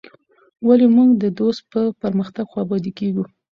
ولي 0.67 0.87
موږ 0.95 1.09
د 1.23 1.25
دوست 1.39 1.61
په 1.71 1.81
پرمختګ 2.01 2.45
خوابدي 2.51 2.91
کيږو. 2.99 3.25